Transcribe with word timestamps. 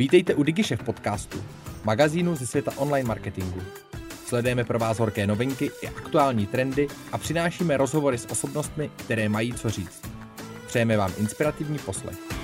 Vítejte 0.00 0.34
u 0.34 0.42
DigiShef 0.42 0.82
podcastu, 0.82 1.44
magazínu 1.84 2.36
ze 2.36 2.46
světa 2.46 2.72
online 2.76 3.08
marketingu. 3.08 3.60
Sledujeme 4.26 4.64
pro 4.64 4.78
vás 4.78 4.98
horké 4.98 5.26
novinky 5.26 5.70
i 5.82 5.88
aktuální 5.88 6.46
trendy 6.46 6.88
a 7.12 7.18
přinášíme 7.18 7.76
rozhovory 7.76 8.18
s 8.18 8.30
osobnostmi, 8.30 8.90
které 8.96 9.28
mají 9.28 9.52
co 9.52 9.70
říct. 9.70 10.02
Přejeme 10.66 10.96
vám 10.96 11.12
inspirativní 11.18 11.78
poslech. 11.78 12.39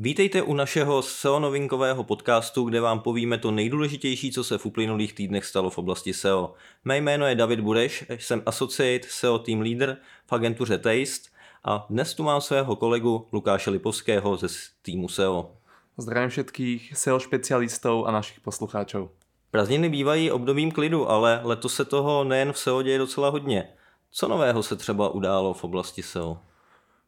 Vítejte 0.00 0.42
u 0.42 0.54
našeho 0.54 1.02
SEO 1.02 1.40
novinkového 1.40 2.04
podcastu, 2.04 2.64
kde 2.64 2.80
vám 2.80 3.00
povíme 3.00 3.38
to 3.38 3.50
nejdůležitější, 3.50 4.32
co 4.32 4.44
se 4.44 4.58
v 4.58 4.66
uplynulých 4.66 5.12
týdnech 5.12 5.44
stalo 5.44 5.70
v 5.70 5.78
oblasti 5.78 6.12
SEO. 6.12 6.54
Mé 6.84 6.96
jméno 6.96 7.26
je 7.26 7.34
David 7.34 7.60
Budeš, 7.60 8.04
jsem 8.08 8.42
Associate 8.46 9.08
SEO 9.10 9.38
Team 9.38 9.60
Leader 9.60 9.96
v 10.26 10.32
agentuře 10.32 10.78
Taste 10.78 11.30
a 11.64 11.86
dnes 11.90 12.14
tu 12.14 12.22
mám 12.22 12.40
svého 12.40 12.76
kolegu 12.76 13.26
Lukáše 13.32 13.70
Lipovského 13.70 14.36
ze 14.36 14.46
týmu 14.82 15.08
SEO. 15.08 15.50
Zdravím 15.96 16.30
všetkých 16.30 16.92
SEO 16.96 17.20
specialistů 17.20 18.06
a 18.06 18.10
našich 18.10 18.40
posluchačů. 18.40 19.10
Prázdniny 19.50 19.88
bývají 19.88 20.30
obdobím 20.30 20.70
klidu, 20.70 21.10
ale 21.10 21.40
letos 21.42 21.74
se 21.74 21.84
toho 21.84 22.24
nejen 22.24 22.52
v 22.52 22.58
SEO 22.58 22.82
děje 22.82 22.98
docela 22.98 23.28
hodně. 23.28 23.68
Co 24.10 24.28
nového 24.28 24.62
se 24.62 24.76
třeba 24.76 25.08
událo 25.08 25.54
v 25.54 25.64
oblasti 25.64 26.02
SEO? 26.02 26.38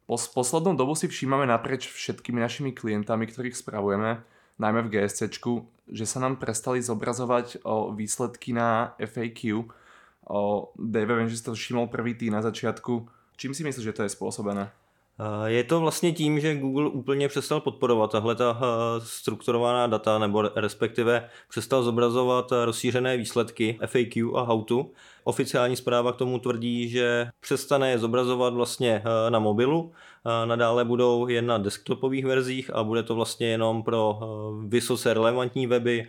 Pos 0.05 0.27
poslednou 0.27 0.75
dobu 0.75 0.95
si 0.95 1.07
všímame 1.07 1.45
naprieč 1.47 1.87
všetkými 1.87 2.41
našimi 2.41 2.71
klientami, 2.71 3.27
ktorých 3.27 3.55
spravujeme, 3.55 4.23
najmä 4.59 4.81
v 4.85 4.91
GSC, 4.91 5.31
že 5.91 6.05
sa 6.05 6.19
nám 6.19 6.35
prestali 6.37 6.81
zobrazovať 6.81 7.63
o 7.63 7.91
výsledky 7.91 8.53
na 8.53 8.93
FAQ. 8.99 9.65
O 10.29 10.71
Dave, 10.77 11.15
viem, 11.15 11.29
že 11.29 11.37
si 11.37 11.43
to 11.43 11.57
všimol 11.57 11.87
prvý 11.87 12.13
tý 12.13 12.29
na 12.29 12.41
začiatku. 12.41 13.09
Čím 13.37 13.53
si 13.53 13.63
myslíš, 13.63 13.83
že 13.83 13.93
to 13.93 14.03
je 14.03 14.13
spôsobené? 14.13 14.71
Je 15.45 15.63
to 15.63 15.79
vlastně 15.79 16.11
tím, 16.11 16.39
že 16.39 16.55
Google 16.55 16.89
úplně 16.89 17.27
přestal 17.27 17.59
podporovat 17.59 18.11
tahle 18.11 18.35
ta 18.35 18.57
strukturovaná 18.99 19.87
data, 19.87 20.19
nebo 20.19 20.41
respektive 20.41 21.29
přestal 21.49 21.83
zobrazovat 21.83 22.51
rozšířené 22.65 23.17
výsledky 23.17 23.79
FAQ 23.85 24.33
a 24.35 24.41
how 24.41 24.63
to. 24.63 24.85
Oficiální 25.23 25.75
zpráva 25.75 26.11
k 26.11 26.15
tomu 26.15 26.39
tvrdí, 26.39 26.89
že 26.89 27.27
přestane 27.39 27.91
je 27.91 27.99
zobrazovat 27.99 28.53
vlastně 28.53 29.03
na 29.29 29.39
mobilu, 29.39 29.91
nadále 30.45 30.85
budou 30.85 31.27
jen 31.27 31.45
na 31.45 31.57
desktopových 31.57 32.25
verzích 32.25 32.73
a 32.73 32.83
bude 32.83 33.03
to 33.03 33.15
vlastně 33.15 33.47
jenom 33.47 33.83
pro 33.83 34.19
vysoce 34.67 35.13
relevantní 35.13 35.67
weby, 35.67 36.07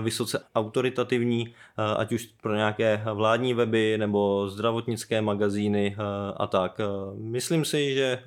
vysoce 0.00 0.44
autoritativní, 0.54 1.54
ať 1.96 2.12
už 2.12 2.28
pro 2.42 2.54
nějaké 2.54 3.02
vládní 3.14 3.54
weby 3.54 3.98
nebo 3.98 4.48
zdravotnické 4.48 5.22
magazíny 5.22 5.96
a 6.36 6.46
tak. 6.46 6.80
Myslím 7.14 7.64
si, 7.64 7.94
že 7.94 8.22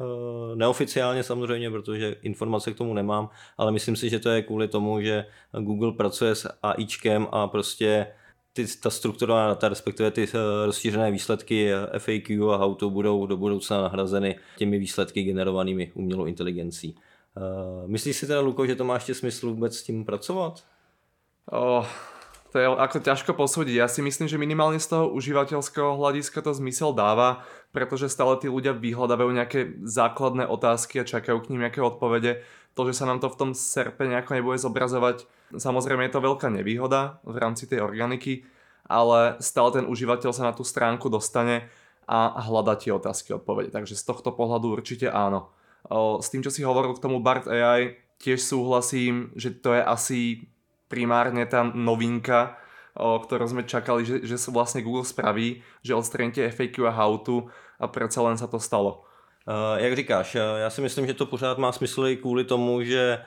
neoficiálně 0.55 1.23
samozřejmě, 1.23 1.72
protože 1.72 2.16
informace 2.22 2.73
k 2.73 2.77
tomu 2.77 2.94
nemám, 2.94 3.30
ale 3.58 3.72
myslím 3.72 3.95
si, 3.95 4.09
že 4.09 4.19
to 4.19 4.30
je 4.30 4.42
kvůli 4.42 4.67
tomu, 4.67 5.02
že 5.02 5.25
Google 5.59 5.92
pracuje 5.92 6.36
s 6.36 6.49
AIčkem 6.64 7.27
a 7.31 7.47
prostě 7.47 8.08
ty, 8.54 8.66
ta 8.82 8.90
strukturovaná 8.90 9.48
data, 9.48 9.70
respektive 9.70 10.12
ty 10.12 10.24
eh, 10.24 10.66
rozšířené 10.66 11.12
výsledky 11.12 11.74
eh, 11.74 12.00
FAQ 12.00 12.54
a 12.54 12.58
how 12.58 12.76
to 12.76 12.90
budou 12.90 13.26
do 13.26 13.38
budoucna 13.38 13.82
nahrazeny 13.82 14.40
těmi 14.58 14.80
výsledky 14.80 15.24
generovanými 15.24 15.92
umělou 15.96 16.26
inteligencí. 16.26 16.96
Uh, 17.38 17.90
myslíš 17.90 18.18
si 18.18 18.28
teda, 18.28 18.40
Luko, 18.40 18.66
že 18.66 18.76
to 18.76 18.84
má 18.84 18.94
ještě 18.94 19.14
smysl 19.14 19.50
vůbec 19.50 19.78
s 19.78 19.84
tím 19.84 20.06
pracovat? 20.06 20.64
Oh, 21.52 21.86
to 22.52 22.60
je 22.60 22.68
ako 22.68 23.00
ťažko 23.00 23.32
posúdiť. 23.32 23.80
Ja 23.80 23.88
si 23.88 24.04
myslím, 24.04 24.28
že 24.28 24.36
minimálne 24.36 24.76
z 24.76 24.92
toho 24.92 25.08
užívateľského 25.16 25.96
hľadiska 25.96 26.44
to 26.44 26.52
zmysel 26.52 26.92
dáva, 26.92 27.48
pretože 27.72 28.12
stále 28.12 28.36
tí 28.44 28.52
ľudia 28.52 28.76
vyhľadávajú 28.76 29.32
nejaké 29.32 29.60
základné 29.88 30.44
otázky 30.52 31.00
a 31.00 31.08
čakajú 31.08 31.40
k 31.40 31.50
ním 31.56 31.64
nejaké 31.64 31.80
odpovede. 31.80 32.44
To, 32.76 32.84
že 32.88 33.00
sa 33.00 33.08
nám 33.08 33.23
to 33.23 33.32
v 33.32 33.40
tom 33.40 33.52
serpe 33.56 34.04
nejako 34.04 34.36
nebude 34.36 34.60
zobrazovať, 34.60 35.28
samozrejme 35.56 36.08
je 36.08 36.14
to 36.16 36.23
veľká 36.23 36.48
nevýhoda 36.52 37.20
v 37.23 37.36
rámci 37.36 37.67
tej 37.67 37.84
organiky, 37.84 38.48
ale 38.88 39.40
stále 39.40 39.72
ten 39.76 39.86
užívateľ 39.88 40.32
sa 40.36 40.48
na 40.48 40.54
tú 40.56 40.67
stránku 40.67 41.08
dostane 41.08 41.67
a 42.08 42.44
hľada 42.44 42.76
tie 42.76 42.92
otázky 42.92 43.32
odpovede. 43.36 43.72
Takže 43.72 43.95
z 43.95 44.04
tohto 44.04 44.36
pohľadu 44.36 44.72
určite 44.72 45.08
áno. 45.08 45.52
S 46.20 46.28
tým, 46.28 46.44
čo 46.44 46.52
si 46.52 46.67
hovoril 46.67 46.95
k 46.95 47.04
tomu 47.04 47.23
BART 47.23 47.48
AI, 47.48 47.95
tiež 48.20 48.44
súhlasím, 48.44 49.32
že 49.40 49.56
to 49.56 49.76
je 49.76 49.82
asi 49.84 50.20
primárne 50.92 51.48
tá 51.48 51.64
novinka, 51.64 52.60
o 52.92 53.16
ktorú 53.24 53.48
sme 53.48 53.64
čakali, 53.64 54.04
že, 54.04 54.28
že 54.28 54.36
sa 54.36 54.52
vlastne 54.52 54.84
Google 54.84 55.08
spraví, 55.08 55.64
že 55.80 55.96
odstraníte 55.96 56.52
FAQ 56.52 56.76
a 56.84 56.92
how 56.92 57.16
to 57.16 57.48
a 57.80 57.88
predsa 57.88 58.20
len 58.20 58.36
sa 58.36 58.52
to 58.52 58.60
stalo. 58.60 59.08
Uh, 59.48 59.80
jak 59.80 59.96
říkáš, 59.96 60.36
já 60.36 60.70
si 60.70 60.82
myslím, 60.82 61.08
že 61.08 61.14
to 61.14 61.26
pořád 61.26 61.58
má 61.58 61.72
smysl 61.72 62.08
i 62.08 62.18
kvůli 62.18 62.44
tomu, 62.44 62.84
že 62.84 63.24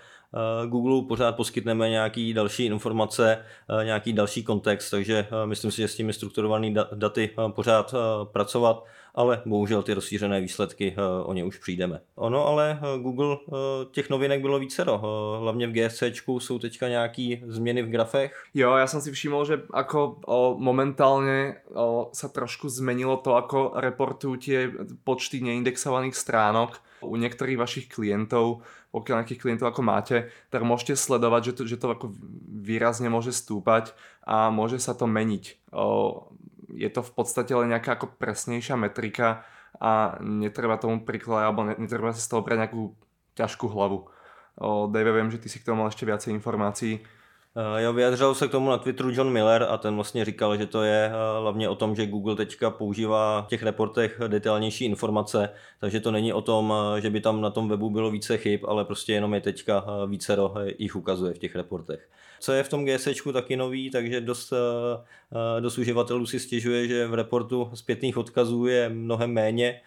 Google 0.67 1.09
pořád 1.09 1.37
poskytneme 1.37 1.91
nějaký 1.91 2.35
další 2.35 2.65
informace, 2.65 3.39
nějaký 3.85 4.13
další 4.13 4.45
kontext, 4.45 4.91
takže 4.91 5.27
myslím 5.45 5.71
si, 5.71 5.77
že 5.83 5.89
s 5.89 5.97
těmi 5.97 6.13
strukturovanými 6.13 6.81
daty 6.95 7.31
pořád 7.55 7.95
pracovat 8.25 8.85
ale 9.15 9.43
bohužel 9.47 9.83
ty 9.83 9.95
rozšířené 9.95 10.41
výsledky, 10.41 10.95
eh, 10.97 11.25
o 11.25 11.33
ně 11.33 11.45
už 11.45 11.59
přijdeme. 11.59 12.01
Ono 12.15 12.47
ale 12.47 12.81
eh, 12.83 12.99
Google 12.99 13.37
eh, 13.37 13.53
těch 13.91 14.11
novinek 14.11 14.41
bylo 14.41 14.59
vícero, 14.59 14.99
hlavně 15.41 15.67
v 15.67 15.73
GSC 15.73 16.03
jsou 16.39 16.59
teďka 16.59 16.89
nějaký 16.89 17.43
změny 17.47 17.83
v 17.83 17.89
grafech. 17.89 18.45
Jo, 18.55 18.75
já 18.75 18.87
jsem 18.87 19.01
si 19.01 19.13
všiml, 19.13 19.45
že 19.45 19.63
ako 19.71 20.17
o, 20.27 20.57
momentálně 20.59 21.57
o, 21.75 22.15
sa 22.15 22.31
trošku 22.31 22.71
zmenilo 22.71 23.19
to, 23.21 23.35
ako 23.35 23.77
reportujú 23.77 24.35
tie 24.39 24.59
počty 25.03 25.43
neindexovaných 25.43 26.15
stránok 26.15 26.79
u 27.05 27.19
některých 27.19 27.61
vašich 27.61 27.87
klientov, 27.91 28.65
pokiaľ 28.95 29.15
nejakých 29.21 29.43
klientov 29.43 29.75
ako 29.75 29.83
máte, 29.83 30.31
tak 30.49 30.63
môžete 30.63 30.97
sledovať, 30.97 31.43
že 31.51 31.53
to, 31.53 31.63
že 31.69 31.77
to 31.77 31.87
ako 31.91 32.07
výrazne 32.47 33.11
môže 33.11 33.35
stúpať 33.35 33.93
a 34.25 34.49
môže 34.49 34.79
sa 34.79 34.95
to 34.95 35.05
meniť. 35.05 35.75
O, 35.75 36.31
je 36.71 36.89
to 36.89 37.03
v 37.03 37.13
podstate 37.13 37.53
len 37.53 37.75
nejaká 37.75 37.99
ako 37.99 38.15
presnejšia 38.17 38.79
metrika 38.79 39.45
a 39.83 40.17
netreba 40.23 40.79
tomu 40.79 41.03
prikladať, 41.03 41.45
alebo 41.45 41.67
netreba 41.67 42.15
sa 42.15 42.23
z 42.23 42.31
toho 42.31 42.41
brať 42.47 42.59
nejakú 42.67 42.95
ťažkú 43.35 43.67
hlavu. 43.67 44.07
O 44.55 44.87
Dave, 44.87 45.11
viem, 45.11 45.31
že 45.35 45.43
ty 45.43 45.51
si 45.51 45.59
k 45.59 45.67
tomu 45.67 45.83
mal 45.83 45.91
ešte 45.91 46.07
viacej 46.07 46.31
informácií. 46.31 47.03
Eh, 47.57 47.83
jo, 47.83 47.93
vyjadřil 47.93 48.35
se 48.35 48.49
k 48.49 48.51
tomu 48.51 48.71
na 48.71 48.79
Twitteru 48.79 49.11
John 49.11 49.33
Miller 49.33 49.67
a 49.69 49.77
ten 49.77 49.95
vlastně 49.95 50.25
říkal, 50.25 50.57
že 50.57 50.67
to 50.67 50.83
je 50.83 51.07
eh, 51.07 51.41
hlavně 51.41 51.69
o 51.69 51.75
tom, 51.75 51.97
že 51.97 52.07
Google 52.07 52.37
teďka 52.37 52.71
používá 52.71 53.43
v 53.43 53.47
těch 53.47 53.63
reportech 53.63 54.21
detailnější 54.29 54.85
informace, 54.85 55.49
takže 55.81 56.01
to 56.01 56.11
není 56.11 56.33
o 56.33 56.41
tom, 56.41 56.75
eh, 56.97 57.01
že 57.01 57.11
by 57.11 57.21
tam 57.21 57.41
na 57.41 57.51
tom 57.51 57.69
webu 57.69 57.91
bylo 57.91 58.11
více 58.11 58.37
chyb, 58.37 58.61
ale 58.69 58.85
prostě 58.85 59.13
jenom 59.13 59.35
je 59.35 59.41
teďka 59.41 59.85
více 60.07 60.37
jich 60.79 60.97
ukazuje 60.97 61.35
v 61.35 61.39
těch 61.39 61.57
reportech. 61.57 62.09
Co 62.41 62.53
je 62.53 62.63
v 62.63 62.69
tom 62.69 62.85
GSC 62.85 63.33
taky 63.33 63.57
nový, 63.57 63.91
takže 63.91 64.21
dost, 64.21 64.53
dost 65.61 65.79
uživatelů 65.79 66.27
si 66.27 66.41
stěžuje, 66.41 66.89
že 66.89 67.07
v 67.07 67.15
reportu 67.15 67.71
zpětných 67.75 68.17
odkazů 68.17 68.67
je 68.67 68.89
mnohem 68.89 69.33
méně 69.33 69.81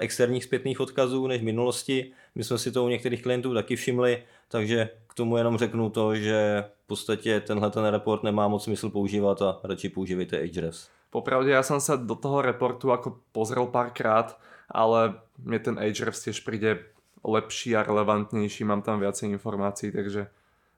externích 0.00 0.44
zpětných 0.44 0.80
odkazů 0.80 1.26
než 1.26 1.40
v 1.40 1.44
minulosti. 1.44 2.12
My 2.34 2.44
jsme 2.44 2.58
si 2.58 2.72
to 2.72 2.84
u 2.84 2.88
některých 2.88 3.22
klientů 3.22 3.54
taky 3.54 3.76
všimli, 3.76 4.22
takže 4.48 4.88
k 5.08 5.14
tomu 5.14 5.36
jenom 5.36 5.58
řeknu 5.58 5.90
to, 5.90 6.16
že 6.16 6.64
v 6.84 6.86
podstatě 6.86 7.40
tenhle 7.40 7.70
ten 7.70 7.84
report 7.84 8.22
nemá 8.22 8.48
moc 8.48 8.64
smysl 8.64 8.90
používat 8.90 9.42
a 9.42 9.60
radši 9.64 9.88
používejte 9.88 10.38
Ahrefs. 10.38 10.88
Popravdě 11.10 11.50
já 11.50 11.62
jsem 11.62 11.80
se 11.80 11.96
do 11.96 12.14
toho 12.14 12.42
reportu 12.42 12.88
jako 12.88 13.18
pozrel 13.32 13.66
párkrát, 13.66 14.40
ale 14.68 15.14
mě 15.38 15.58
ten 15.58 15.78
Ahrefs 15.78 16.22
těž 16.22 16.40
přijde 16.40 16.78
lepší 17.24 17.76
a 17.76 17.82
relevantnější, 17.82 18.64
mám 18.64 18.82
tam 18.82 19.00
viacej 19.00 19.30
informácií, 19.30 19.92
takže 19.92 20.26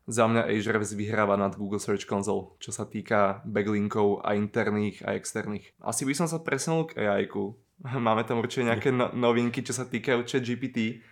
za 0.06 0.26
mňa 0.26 0.42
Ahrefs 0.42 0.94
vyhráva 0.94 1.36
nad 1.36 1.58
Google 1.58 1.82
Search 1.82 2.06
Console, 2.06 2.54
čo 2.62 2.70
sa 2.70 2.86
týka 2.86 3.42
backlinkov 3.42 4.22
a 4.22 4.38
interných 4.38 5.02
a 5.02 5.18
externých. 5.18 5.74
Asi 5.82 6.06
by 6.06 6.14
som 6.14 6.30
sa 6.30 6.38
presunul 6.38 6.86
k 6.86 7.02
AI. 7.02 7.26
-ku. 7.26 7.58
Máme 7.98 8.24
tam 8.24 8.38
určite 8.38 8.70
nejaké 8.70 8.94
no 8.94 9.10
novinky, 9.12 9.66
čo 9.66 9.74
sa 9.74 9.84
týkajú 9.84 10.22
chat 10.24 10.46
GPT 10.46 11.02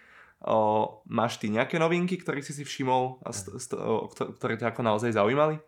O, 0.46 0.88
máš 1.06 1.36
ty 1.36 1.48
nějaké 1.48 1.78
novinky, 1.78 2.16
které 2.16 2.42
jsi 2.42 2.52
si 2.52 2.64
všiml 2.64 3.14
a 3.22 3.30
st- 3.30 3.56
st- 3.56 3.88
o, 3.88 4.08
které 4.32 4.56
tě 4.56 4.64
jako 4.64 4.82
naozaj 4.82 5.12
zaujímaly? 5.12 5.58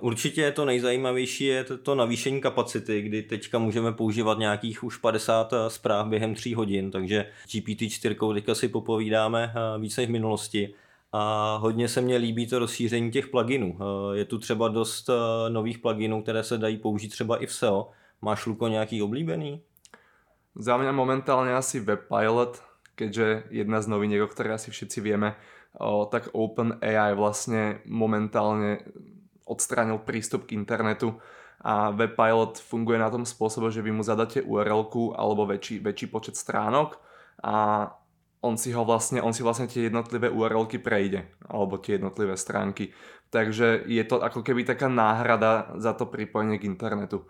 Určitě 0.00 0.52
to 0.52 0.64
nejzajímavější 0.64 1.44
je 1.44 1.64
to, 1.64 1.94
navýšení 1.94 2.40
kapacity, 2.40 3.02
kdy 3.02 3.22
teďka 3.22 3.58
můžeme 3.58 3.92
používat 3.92 4.38
nějakých 4.38 4.84
už 4.84 4.96
50 4.96 5.52
eh, 5.52 5.70
zpráv 5.70 6.06
během 6.06 6.34
3 6.34 6.54
hodin, 6.54 6.90
takže 6.90 7.26
GPT-4 7.46 8.34
teďka 8.34 8.54
si 8.54 8.68
popovídáme 8.68 9.52
eh, 9.54 9.78
více 9.78 10.00
než 10.00 10.08
v 10.08 10.12
minulosti. 10.12 10.74
A 11.12 11.56
hodně 11.56 11.88
se 11.88 12.00
mně 12.00 12.16
líbí 12.16 12.46
to 12.46 12.58
rozšíření 12.58 13.10
těch 13.10 13.28
pluginů. 13.28 13.78
Je 14.12 14.24
tu 14.24 14.38
třeba 14.38 14.68
dost 14.68 15.08
eh, 15.08 15.50
nových 15.50 15.78
pluginů, 15.78 16.22
které 16.22 16.42
se 16.42 16.58
dají 16.58 16.76
použít 16.76 17.08
třeba 17.08 17.36
i 17.36 17.46
v 17.46 17.52
SEO. 17.52 17.90
Máš, 18.22 18.46
Luko, 18.46 18.68
nějaký 18.68 19.02
oblíbený? 19.02 19.60
Za 20.54 20.76
mě 20.76 20.92
momentálně 20.92 21.54
asi 21.54 21.80
WebPilot, 21.80 22.62
keďže 22.98 23.54
jedna 23.54 23.78
z 23.78 23.86
noviniek, 23.86 24.18
o 24.18 24.26
ktorej 24.26 24.58
asi 24.58 24.74
všetci 24.74 24.98
vieme, 24.98 25.38
tak 26.10 26.34
OpenAI 26.34 27.14
vlastne 27.14 27.86
momentálne 27.86 28.82
odstránil 29.46 30.02
prístup 30.02 30.50
k 30.50 30.58
internetu 30.58 31.14
a 31.62 31.94
WebPilot 31.94 32.58
funguje 32.58 32.98
na 32.98 33.10
tom 33.10 33.22
spôsobe, 33.22 33.70
že 33.70 33.82
vy 33.82 33.94
mu 33.94 34.02
zadáte 34.02 34.42
url 34.42 34.90
alebo 35.14 35.46
väčší, 35.46 35.78
väčší 35.78 36.10
počet 36.10 36.34
stránok 36.34 36.98
a 37.42 37.86
on 38.38 38.54
si 38.54 38.70
ho 38.70 38.86
vlastne, 38.86 39.18
on 39.18 39.34
si 39.34 39.42
vlastne 39.42 39.66
tie 39.66 39.90
jednotlivé 39.90 40.30
url 40.30 40.70
prejde, 40.78 41.26
alebo 41.50 41.78
tie 41.82 41.98
jednotlivé 41.98 42.38
stránky. 42.38 42.94
Takže 43.34 43.82
je 43.90 44.02
to 44.06 44.22
ako 44.22 44.46
keby 44.46 44.62
taká 44.62 44.86
náhrada 44.86 45.74
za 45.82 45.92
to 45.98 46.06
pripojenie 46.06 46.62
k 46.62 46.70
internetu. 46.70 47.26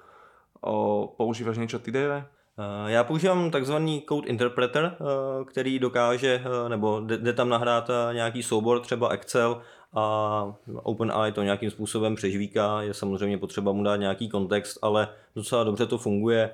O, 0.61 1.09
používáš 1.17 1.57
niečo 1.57 1.81
ty, 1.81 1.91
Dave? 1.91 2.29
Eh, 2.59 2.91
já 2.91 3.05
používám 3.05 3.51
takzvaný 3.51 4.03
code 4.09 4.29
interpreter, 4.29 4.97
eh, 5.01 5.45
který 5.45 5.79
dokáže, 5.79 6.43
eh, 6.45 6.69
nebo 6.69 7.01
jde 7.01 7.33
tam 7.33 7.49
nahrát 7.49 7.91
nějaký 8.13 8.43
soubor, 8.43 8.81
třeba 8.81 9.09
Excel 9.09 9.63
a 9.95 10.55
OpenAI 10.83 11.33
to 11.33 11.43
nějakým 11.43 11.71
způsobem 11.71 12.15
přežvíká, 12.15 12.83
je 12.83 12.95
samozřejmě 12.95 13.39
potřeba 13.39 13.73
mu 13.73 13.83
dát 13.83 13.97
nějaký 13.97 14.29
kontext, 14.29 14.79
ale 14.83 15.09
docela 15.35 15.65
dobře 15.65 15.87
to 15.87 15.99
funguje, 15.99 16.51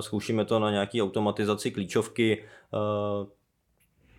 zkoušíme 0.00 0.44
to 0.44 0.58
na 0.58 0.70
nějaký 0.70 1.02
automatizaci 1.02 1.70
klíčovky, 1.70 2.44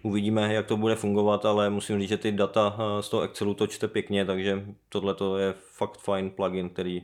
uvidíme, 0.03 0.53
jak 0.53 0.65
to 0.65 0.77
bude 0.77 0.95
fungovat, 0.95 1.45
ale 1.45 1.69
musím 1.69 1.99
říct, 1.99 2.09
že 2.09 2.17
ty 2.17 2.31
data 2.31 2.77
z 3.01 3.09
toho 3.09 3.23
Excelu 3.23 3.53
to 3.53 3.67
čte 3.67 3.87
pěkně, 3.87 4.25
takže 4.25 4.65
tohle 4.89 5.15
je 5.41 5.53
fakt 5.57 5.97
fajn 5.97 6.29
plugin, 6.29 6.69
který 6.69 7.03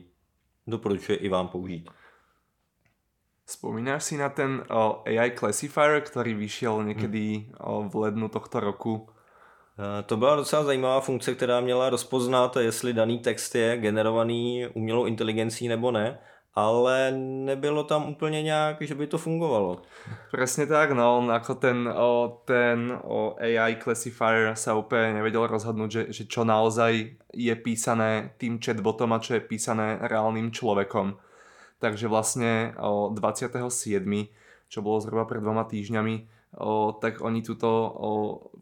doporučuji 0.66 1.18
i 1.18 1.28
vám 1.28 1.48
použít. 1.48 1.90
Spomínáš 3.46 4.04
si 4.04 4.16
na 4.16 4.28
ten 4.28 4.64
o, 4.70 5.02
AI 5.06 5.30
Classifier, 5.30 6.00
který 6.00 6.34
vyšel 6.34 6.84
někdy 6.84 7.46
o, 7.60 7.88
v 7.88 7.94
lednu 7.94 8.28
tohto 8.28 8.60
roku? 8.60 9.08
Eh, 9.78 10.02
to 10.02 10.16
byla 10.16 10.36
docela 10.36 10.64
zajímavá 10.64 11.00
funkce, 11.00 11.34
která 11.34 11.60
měla 11.60 11.90
rozpoznat, 11.90 12.56
jestli 12.56 12.92
daný 12.92 13.18
text 13.18 13.54
je 13.54 13.76
generovaný 13.76 14.66
umělou 14.74 15.04
inteligencí 15.04 15.68
nebo 15.68 15.90
ne, 15.90 16.18
ale 16.54 17.12
nebylo 17.44 17.84
tam 17.84 18.08
úplně 18.08 18.42
nějak, 18.42 18.76
že 18.80 18.94
by 18.94 19.06
to 19.06 19.18
fungovalo. 19.18 19.82
Přesně 20.32 20.66
tak, 20.66 20.90
no, 20.90 21.18
on 21.18 21.28
jako 21.28 21.54
ten, 21.54 21.94
o, 21.96 22.42
ten 22.44 22.98
o 23.04 23.36
AI 23.40 23.76
classifier 23.76 24.54
sa 24.54 24.74
úplně 24.74 25.12
nevedel 25.12 25.46
rozhodnout, 25.46 25.90
že, 25.90 26.06
že 26.08 26.24
čo 26.24 26.44
naozaj 26.44 27.10
je 27.34 27.54
písané 27.56 28.30
tým 28.38 28.58
chatbotom 28.64 29.12
a 29.12 29.18
čo 29.18 29.34
je 29.34 29.40
písané 29.40 29.98
reálným 30.00 30.50
človekom. 30.50 31.16
Takže 31.76 32.08
vlastne 32.08 32.72
o 32.80 33.12
27., 33.12 34.00
čo 34.66 34.78
bolo 34.80 34.98
zhruba 34.98 35.28
pred 35.28 35.44
dvoma 35.44 35.68
týždňami, 35.68 36.14
tak 37.04 37.20
oni 37.20 37.44
túto 37.44 37.68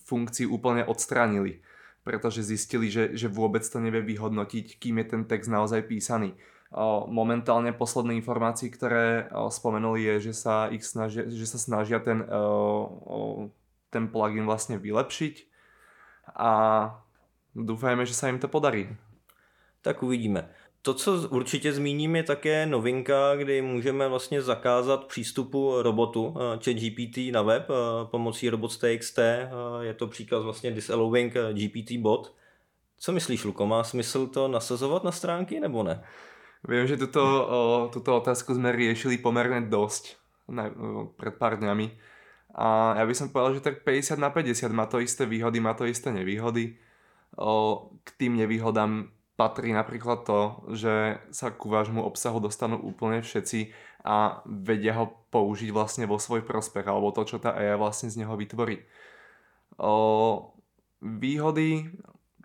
funkciu 0.02 0.50
úplne 0.50 0.82
odstránili, 0.82 1.62
pretože 2.02 2.42
zistili, 2.42 2.90
že, 2.90 3.14
že 3.14 3.30
vôbec 3.30 3.62
to 3.62 3.78
nevie 3.78 4.02
vyhodnotiť, 4.02 4.82
kým 4.82 4.98
je 5.00 5.06
ten 5.06 5.22
text 5.24 5.46
naozaj 5.46 5.86
písaný. 5.86 6.34
Momentálne 7.06 7.70
posledné 7.70 8.18
informácie, 8.18 8.66
ktoré 8.66 9.30
spomenuli, 9.30 10.18
je, 10.18 10.30
že 10.30 10.34
sa, 10.34 10.66
ich 10.74 10.82
snažia, 10.82 11.30
že 11.30 11.46
sa 11.46 11.58
snažia 11.62 12.02
ten, 12.02 12.26
ten 13.94 14.04
plugin 14.10 14.42
vlastne 14.42 14.82
vylepšiť 14.82 15.34
a 16.34 16.50
dúfajme, 17.54 18.02
že 18.02 18.18
sa 18.18 18.26
im 18.26 18.42
to 18.42 18.50
podarí. 18.50 18.90
Tak 19.86 20.02
uvidíme. 20.02 20.50
To, 20.84 20.94
co 20.94 21.28
určitě 21.28 21.72
zmíním, 21.72 22.16
je 22.16 22.22
také 22.22 22.66
novinka, 22.66 23.36
kdy 23.36 23.62
můžeme 23.62 24.08
vlastně 24.08 24.42
zakázat 24.42 25.04
přístupu 25.04 25.82
robotu 25.82 26.34
eh, 26.36 26.58
chat 26.64 26.76
GPT 26.76 27.32
na 27.32 27.42
web 27.42 27.70
eh, 27.70 27.74
pomocí 28.04 28.50
robots.txt. 28.50 29.18
Eh, 29.18 29.48
je 29.80 29.94
to 29.94 30.06
příklad 30.06 30.42
vlastně 30.42 30.70
disallowing 30.70 31.34
GPT 31.52 31.92
bot. 31.92 32.34
Co 32.98 33.12
myslíš, 33.12 33.44
Luko, 33.44 33.66
má 33.66 33.84
smysl 33.84 34.26
to 34.26 34.48
nasazovat 34.48 35.04
na 35.04 35.12
stránky 35.12 35.60
nebo 35.60 35.82
ne? 35.82 36.04
Vím, 36.68 36.86
že 36.86 36.96
tuto, 36.96 37.90
tuto 37.92 38.16
otázku 38.16 38.54
jsme 38.54 38.72
riešili 38.72 39.18
poměrně 39.18 39.60
dost 39.60 40.16
ne, 40.48 40.70
před 41.20 41.34
pár 41.34 41.58
dňami. 41.58 41.98
A 42.54 42.94
já 42.98 43.06
bych 43.06 43.16
povedal, 43.32 43.54
že 43.54 43.60
tak 43.60 43.82
50 43.82 44.18
na 44.18 44.30
50 44.30 44.72
má 44.72 44.86
to 44.86 45.00
isté 45.00 45.26
výhody, 45.26 45.60
má 45.60 45.74
to 45.74 45.84
isté 45.84 46.12
nevýhody. 46.12 46.76
O, 47.38 47.90
k 48.04 48.12
tým 48.16 48.36
nevýhodám 48.36 49.08
patrí 49.34 49.74
napríklad 49.74 50.22
to, 50.22 50.62
že 50.78 51.18
sa 51.34 51.50
ku 51.50 51.66
vášmu 51.66 52.02
obsahu 52.06 52.38
dostanú 52.38 52.78
úplne 52.78 53.18
všetci 53.22 53.74
a 54.06 54.44
vedia 54.46 54.94
ho 54.94 55.10
použiť 55.32 55.74
vlastne 55.74 56.04
vo 56.06 56.20
svoj 56.20 56.46
prospech, 56.46 56.86
alebo 56.86 57.10
to, 57.10 57.24
čo 57.24 57.42
tá 57.42 57.56
AI 57.56 57.74
vlastne 57.74 58.12
z 58.12 58.22
neho 58.22 58.34
vytvorí. 58.36 58.84
O, 59.80 60.54
výhody, 61.02 61.90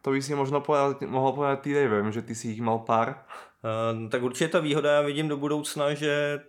to 0.02 0.16
by 0.16 0.20
si 0.24 0.34
možno 0.34 0.64
povedať, 0.64 1.06
mohol 1.06 1.36
povedať 1.36 1.60
ty, 1.62 1.70
vím, 1.76 2.10
že 2.10 2.26
ty 2.26 2.34
si 2.34 2.56
ich 2.58 2.64
mal 2.64 2.82
pár. 2.88 3.22
Uh, 3.60 4.10
tak 4.10 4.24
určitě 4.24 4.48
ta 4.48 4.60
výhoda, 4.60 4.92
já 4.92 5.02
vidím 5.02 5.28
do 5.28 5.38
budoucna, 5.38 5.94
že 5.94 6.40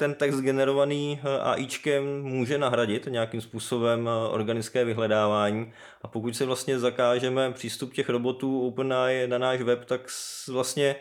ten 0.00 0.14
text 0.14 0.40
generovaný 0.40 1.20
eh, 1.22 1.40
AIčkem 1.40 2.22
může 2.22 2.58
nahradit 2.58 3.06
nějakým 3.10 3.40
způsobem 3.40 4.08
eh, 4.08 4.28
organické 4.28 4.84
vyhledávání? 4.84 5.72
A 6.02 6.08
pokud 6.08 6.36
se 6.36 6.44
vlastně 6.44 6.78
zakážeme 6.78 7.52
přístup 7.52 7.92
těch 7.92 8.08
robotů 8.08 8.66
OpenAI 8.66 9.26
na 9.26 9.38
náš 9.38 9.62
web, 9.62 9.84
tak 9.84 10.00
vlastně 10.48 10.96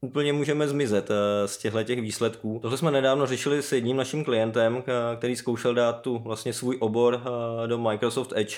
úplně 0.00 0.32
můžeme 0.32 0.68
zmizet 0.68 1.10
eh, 1.10 1.48
z 1.48 1.58
těchto 1.58 1.82
těch 1.82 2.00
výsledků. 2.00 2.58
Tohle 2.62 2.78
jsme 2.78 2.90
nedávno 2.90 3.26
řešili 3.26 3.62
s 3.62 3.72
jedním 3.72 3.96
naším 3.96 4.24
klientem, 4.24 4.82
který 5.18 5.36
zkoušel 5.36 5.74
dát 5.74 6.00
tu 6.00 6.18
vlastně 6.18 6.52
svůj 6.52 6.76
obor 6.80 7.22
do 7.66 7.78
Microsoft 7.78 8.32
Edge, 8.36 8.56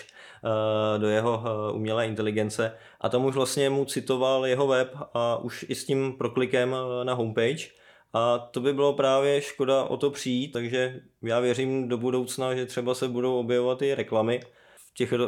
do 0.98 1.08
jeho 1.08 1.42
umělé 1.72 2.06
inteligence. 2.06 2.72
A 3.00 3.08
tam 3.08 3.24
už 3.24 3.34
vlastně 3.34 3.70
mu 3.70 3.84
citoval 3.84 4.46
jeho 4.46 4.66
web 4.66 4.94
a 5.14 5.36
už 5.36 5.66
i 5.68 5.74
s 5.74 5.84
tím 5.84 6.14
proklikem 6.18 6.76
na 7.04 7.14
homepage 7.14 7.76
a 8.12 8.38
to 8.38 8.60
by 8.60 8.72
bylo 8.72 8.92
právě 8.92 9.42
škoda 9.42 9.84
o 9.84 9.96
to 9.96 10.10
přijít, 10.10 10.52
takže 10.52 11.00
já 11.22 11.40
věřím 11.40 11.88
do 11.88 11.98
budoucna, 11.98 12.54
že 12.54 12.66
třeba 12.66 12.94
se 12.94 13.08
budou 13.08 13.38
objevovat 13.38 13.82
i 13.82 13.94
reklamy 13.94 14.40
v 14.76 14.94
těch 14.94 15.12
uh, 15.12 15.18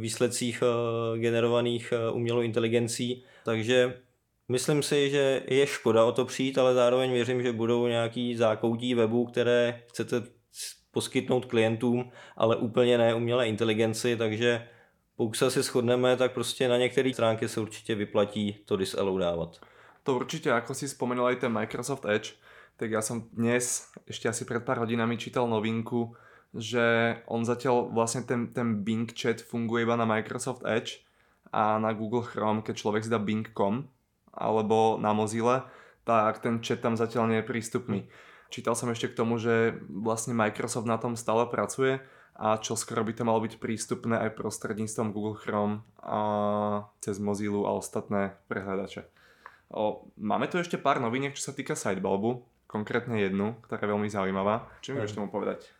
výsledcích 0.00 0.62
uh, 0.62 1.18
generovaných 1.18 1.92
uh, 2.10 2.16
umělou 2.16 2.40
inteligencí, 2.40 3.24
takže 3.44 4.00
myslím 4.48 4.82
si, 4.82 5.10
že 5.10 5.42
je 5.48 5.66
škoda 5.66 6.04
o 6.04 6.12
to 6.12 6.24
přijít, 6.24 6.58
ale 6.58 6.74
zároveň 6.74 7.12
věřím, 7.12 7.42
že 7.42 7.52
budou 7.52 7.86
nějaký 7.86 8.36
zákoutí 8.36 8.94
webu, 8.94 9.24
které 9.24 9.82
chcete 9.88 10.22
poskytnout 10.90 11.44
klientům, 11.44 12.10
ale 12.36 12.56
úplně 12.56 12.98
ne 12.98 13.14
umělé 13.14 13.48
inteligenci, 13.48 14.16
takže 14.16 14.68
pokud 15.16 15.36
se 15.36 15.46
asi 15.46 15.62
shodneme, 15.62 16.16
tak 16.16 16.32
prostě 16.32 16.68
na 16.68 16.76
některé 16.76 17.12
stránky 17.14 17.48
se 17.48 17.60
určitě 17.60 17.94
vyplatí 17.94 18.52
to 18.64 18.76
disallow 18.76 19.18
dávat. 19.18 19.60
To 20.04 20.20
určite, 20.20 20.52
ako 20.52 20.76
si 20.76 20.84
spomenul 20.84 21.32
aj 21.32 21.48
ten 21.48 21.52
Microsoft 21.52 22.04
Edge, 22.04 22.36
tak 22.76 22.92
ja 22.92 23.00
som 23.00 23.24
dnes, 23.32 23.88
ešte 24.04 24.28
asi 24.28 24.44
pred 24.44 24.60
pár 24.60 24.84
hodinami 24.84 25.16
čítal 25.16 25.48
novinku, 25.48 26.12
že 26.52 27.18
on 27.26 27.42
zatiaľ 27.42 27.90
vlastne 27.90 28.22
ten, 28.28 28.52
ten 28.52 28.84
Bing 28.84 29.10
chat 29.10 29.40
funguje 29.40 29.88
iba 29.88 29.96
na 29.96 30.06
Microsoft 30.06 30.62
Edge 30.68 31.02
a 31.50 31.80
na 31.80 31.96
Google 31.96 32.22
Chrome, 32.22 32.60
keď 32.62 32.74
človek 32.78 33.08
dá 33.08 33.18
Bing.com 33.18 33.88
alebo 34.34 34.98
na 34.98 35.14
Mozilla, 35.14 35.70
tak 36.04 36.44
ten 36.44 36.60
chat 36.60 36.84
tam 36.84 36.98
zatiaľ 36.98 37.30
nie 37.30 37.38
je 37.40 37.48
prístupný. 37.48 38.00
Čítal 38.52 38.76
som 38.76 38.92
ešte 38.92 39.10
k 39.10 39.18
tomu, 39.18 39.40
že 39.40 39.78
vlastne 39.88 40.36
Microsoft 40.36 40.86
na 40.86 41.00
tom 41.00 41.16
stále 41.16 41.48
pracuje 41.48 41.98
a 42.34 42.58
čo 42.58 42.74
skoro 42.74 43.06
by 43.06 43.14
to 43.14 43.22
malo 43.22 43.40
byť 43.42 43.62
prístupné 43.62 44.18
aj 44.18 44.36
prostredníctvom 44.36 45.14
Google 45.14 45.38
Chrome 45.38 45.86
a 46.02 46.20
cez 46.98 47.22
Mozilla 47.22 47.70
a 47.70 47.78
ostatné 47.78 48.34
prehľadače. 48.50 49.13
O, 49.70 50.04
máme 50.16 50.46
tu 50.46 50.58
ešte 50.58 50.76
pár 50.76 51.00
noviniek, 51.00 51.34
čo 51.34 51.50
sa 51.50 51.52
týka 51.56 51.74
Sidebulbu, 51.74 52.42
konkrétně 52.66 53.20
jednu, 53.20 53.56
která 53.60 53.80
je 53.82 53.86
velmi 53.86 54.10
zajímavá. 54.10 54.68
Co 54.82 54.92
můžeš 54.92 55.12
tomu 55.12 55.28
povedať? 55.30 55.70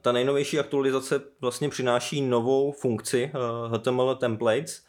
Ta 0.00 0.12
nejnovější 0.12 0.58
aktualizace 0.58 1.20
vlastně 1.40 1.68
přináší 1.68 2.20
novou 2.20 2.72
funkci 2.72 3.32
HTML 3.68 4.14
templates, 4.14 4.84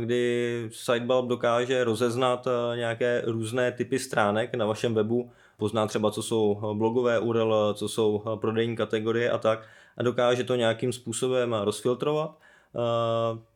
kdy 0.00 0.68
Sidebulb 0.72 1.28
dokáže 1.28 1.84
rozeznat 1.84 2.48
nějaké 2.76 3.22
různé 3.26 3.72
typy 3.72 3.98
stránek 3.98 4.54
na 4.54 4.66
vašem 4.66 4.94
webu, 4.94 5.30
pozná 5.56 5.86
třeba, 5.86 6.10
co 6.10 6.22
jsou 6.22 6.60
blogové 6.74 7.18
URL, 7.18 7.74
co 7.74 7.88
jsou 7.88 8.22
prodejní 8.40 8.76
kategorie 8.76 9.30
a 9.30 9.38
tak, 9.38 9.62
a 9.96 10.02
dokáže 10.02 10.44
to 10.44 10.54
nějakým 10.54 10.92
způsobem 10.92 11.54
rozfiltrovat 11.54 12.38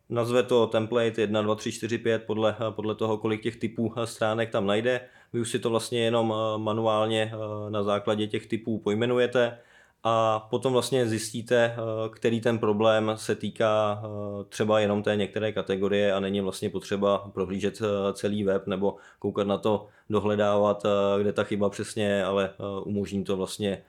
nazve 0.09 0.43
to 0.43 0.67
template 0.67 1.21
1, 1.21 1.41
2, 1.41 1.55
3, 1.55 1.71
4, 1.71 1.97
5 1.97 2.23
podle, 2.23 2.55
podle 2.69 2.95
toho, 2.95 3.17
kolik 3.17 3.43
těch 3.43 3.55
typů 3.55 3.93
stránek 4.05 4.49
tam 4.49 4.65
najde. 4.65 5.01
Vy 5.33 5.39
už 5.39 5.49
si 5.51 5.59
to 5.59 5.69
vlastně 5.69 5.99
jenom 5.99 6.33
eh, 6.33 6.57
manuálně 6.57 7.31
eh, 7.33 7.69
na 7.69 7.83
základě 7.83 8.27
těch 8.27 8.45
typů 8.45 8.79
pojmenujete 8.79 9.57
a 10.03 10.39
potom 10.39 10.73
vlastně 10.73 11.07
zjistíte, 11.07 11.75
eh, 11.75 12.09
který 12.09 12.41
ten 12.41 12.59
problém 12.59 13.11
se 13.15 13.35
týká 13.35 14.03
třeba 14.49 14.79
jenom 14.79 15.03
té 15.03 15.15
některé 15.15 15.51
kategorie 15.51 16.13
a 16.13 16.19
není 16.19 16.41
vlastně 16.41 16.69
potřeba 16.69 17.17
prohlížet 17.17 17.81
celý 18.13 18.43
web 18.43 18.67
nebo 18.67 18.95
koukat 19.19 19.47
na 19.47 19.57
to, 19.57 19.87
dohledávat, 20.09 20.83
kde 21.19 21.33
ta 21.33 21.43
chyba 21.43 21.69
přesně, 21.69 22.23
ale 22.23 22.53
umožní 22.83 23.23
to 23.23 23.37
vlastně 23.37 23.83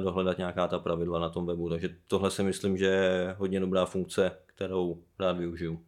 dohledat 0.00 0.38
nějaká 0.38 0.68
ta 0.68 0.78
pravidla 0.78 1.18
na 1.18 1.28
tom 1.28 1.46
webu. 1.46 1.68
Takže 1.68 1.88
tohle 2.06 2.30
si 2.30 2.42
myslím, 2.42 2.76
že 2.76 2.86
je 2.86 3.34
hodně 3.38 3.60
dobrá 3.60 3.84
funkce, 3.84 4.30
kterou 4.46 4.98
rád 5.18 5.38
využiju. 5.38 5.80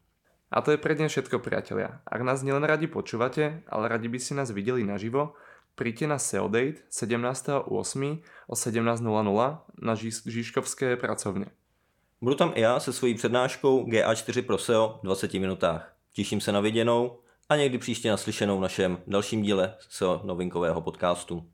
A 0.51 0.61
to 0.61 0.71
je 0.71 0.83
pre 0.83 0.95
dnes 0.99 1.15
všetko, 1.15 1.39
priatelia. 1.39 2.03
Ak 2.03 2.27
nás 2.27 2.43
nielen 2.43 2.67
radi 2.67 2.91
počúvate, 2.91 3.63
ale 3.71 3.87
radi 3.87 4.11
by 4.11 4.19
si 4.19 4.35
nás 4.35 4.51
videli 4.51 4.83
naživo, 4.83 5.39
Príďte 5.81 6.07
na 6.07 6.19
Sale 6.19 6.49
Date 6.49 6.83
17.8. 6.93 8.19
o 8.47 8.55
17.00 8.55 9.59
na 9.83 9.95
Žižkovské 10.27 10.97
pracovně. 10.97 11.47
Budu 12.21 12.35
tam 12.35 12.53
i 12.55 12.61
já 12.61 12.81
se 12.81 12.93
svojí 12.93 13.15
přednáškou 13.15 13.87
GA4 13.87 14.43
Pro 14.43 14.59
SEO 14.59 14.99
v 15.03 15.05
20 15.05 15.35
minutách. 15.35 15.97
Těším 16.13 16.41
se 16.41 16.53
na 16.53 16.61
viděnou 16.61 17.19
a 17.49 17.57
někdy 17.57 17.79
příště 17.79 18.11
naslyšenou 18.11 18.59
v 18.59 18.61
našem 18.61 18.99
dalším 19.07 19.43
díle 19.43 19.75
SEO 19.89 20.21
novinkového 20.25 20.81
podcastu. 20.81 21.51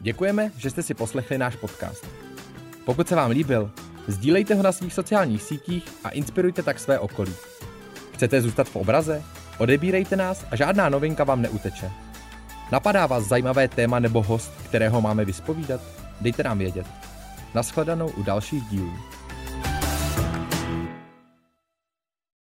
Děkujeme, 0.00 0.50
že 0.56 0.70
jste 0.70 0.82
si 0.82 0.94
poslechli 0.94 1.38
náš 1.38 1.56
podcast. 1.56 2.06
Pokud 2.84 3.08
se 3.08 3.16
vám 3.16 3.30
líbil, 3.30 3.70
sdílejte 4.06 4.54
ho 4.54 4.62
na 4.62 4.72
svých 4.72 4.94
sociálních 4.94 5.42
sítích 5.42 5.84
a 6.04 6.08
inspirujte 6.08 6.62
tak 6.62 6.78
své 6.78 6.98
okolí. 6.98 7.32
Chcete 8.14 8.42
zůstat 8.42 8.68
v 8.68 8.76
obraze? 8.76 9.22
Odebírejte 9.58 10.16
nás 10.16 10.44
a 10.50 10.56
žádná 10.56 10.88
novinka 10.88 11.24
vám 11.24 11.42
neuteče. 11.42 11.90
Napadá 12.72 13.06
vás 13.06 13.24
zajímavé 13.24 13.68
téma 13.68 13.98
nebo 13.98 14.22
host, 14.22 14.52
kterého 14.64 15.00
máme 15.00 15.24
vyspovídat? 15.24 15.80
Dejte 16.20 16.42
nám 16.42 16.58
vědět. 16.58 16.86
Naschledanou 17.54 18.10
u 18.10 18.22
dalších 18.22 18.64
dílů. 18.64 18.92